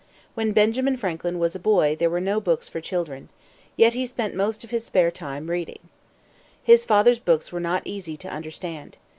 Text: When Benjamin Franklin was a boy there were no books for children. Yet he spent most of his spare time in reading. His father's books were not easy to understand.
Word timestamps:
When 0.33 0.51
Benjamin 0.51 0.97
Franklin 0.97 1.37
was 1.37 1.53
a 1.53 1.59
boy 1.59 1.95
there 1.95 2.09
were 2.09 2.19
no 2.19 2.41
books 2.41 2.67
for 2.67 2.81
children. 2.81 3.29
Yet 3.77 3.93
he 3.93 4.07
spent 4.07 4.33
most 4.33 4.63
of 4.63 4.71
his 4.71 4.83
spare 4.83 5.11
time 5.11 5.43
in 5.43 5.49
reading. 5.51 5.89
His 6.63 6.85
father's 6.85 7.19
books 7.19 7.51
were 7.51 7.59
not 7.59 7.83
easy 7.85 8.17
to 8.17 8.27
understand. 8.27 8.97